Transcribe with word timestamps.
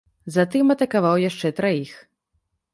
Затым 0.37 0.73
атакаваў 0.75 1.21
яшчэ 1.29 1.53
траіх. 1.63 1.95